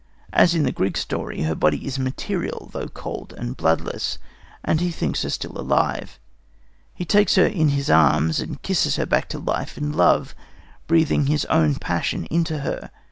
As 0.33 0.55
in 0.55 0.63
the 0.63 0.71
Greek 0.71 0.97
story, 0.97 1.43
her 1.43 1.53
body 1.53 1.85
is 1.85 1.99
material, 1.99 2.71
though 2.73 2.87
cold 2.87 3.35
and 3.37 3.55
bloodless, 3.55 4.17
and 4.63 4.81
he 4.81 4.89
thinks 4.89 5.21
her 5.21 5.29
still 5.29 5.55
alive. 5.59 6.19
He 6.95 7.05
takes 7.05 7.35
her 7.35 7.45
in 7.45 7.69
his 7.69 7.87
arms 7.87 8.39
and 8.39 8.59
kisses 8.63 8.95
her 8.95 9.05
back 9.05 9.29
to 9.29 9.37
life 9.37 9.77
and 9.77 9.95
love, 9.95 10.33
breathing 10.87 11.27
his 11.27 11.45
own 11.51 11.75
passion 11.75 12.25
into 12.31 12.61
her. 12.61 12.89